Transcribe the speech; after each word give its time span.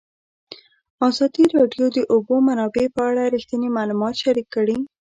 ازادي 1.09 1.43
راډیو 1.57 1.85
د 1.91 1.93
د 1.97 1.99
اوبو 2.13 2.35
منابع 2.47 2.85
په 2.95 3.01
اړه 3.09 3.23
رښتیني 3.35 3.69
معلومات 3.77 4.15
شریک 4.23 4.47
کړي. 4.55 4.77